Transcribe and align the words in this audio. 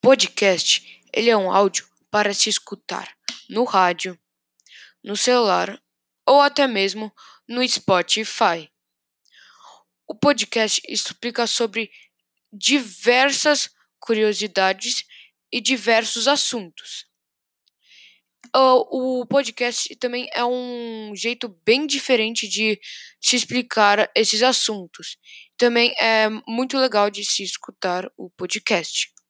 podcast 0.00 1.02
ele 1.12 1.28
é 1.28 1.36
um 1.36 1.50
áudio 1.50 1.86
para 2.10 2.32
se 2.32 2.48
escutar 2.48 3.14
no 3.48 3.64
rádio, 3.64 4.18
no 5.04 5.16
celular 5.16 5.80
ou 6.26 6.40
até 6.40 6.66
mesmo 6.66 7.12
no 7.48 7.66
Spotify. 7.68 8.70
O 10.08 10.14
podcast 10.14 10.80
explica 10.88 11.46
sobre 11.46 11.90
diversas 12.52 13.68
curiosidades 13.98 15.04
e 15.52 15.60
diversos 15.60 16.26
assuntos. 16.26 17.06
O 18.54 19.24
podcast 19.26 19.94
também 19.96 20.28
é 20.32 20.44
um 20.44 21.12
jeito 21.14 21.48
bem 21.64 21.86
diferente 21.86 22.48
de 22.48 22.80
se 23.20 23.36
explicar 23.36 24.10
esses 24.16 24.42
assuntos. 24.42 25.18
Também 25.56 25.94
é 26.00 26.28
muito 26.48 26.78
legal 26.78 27.10
de 27.10 27.24
se 27.24 27.44
escutar 27.44 28.10
o 28.16 28.30
podcast. 28.30 29.12